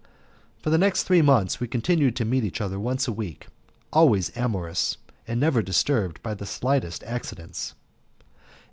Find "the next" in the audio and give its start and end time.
0.71-1.03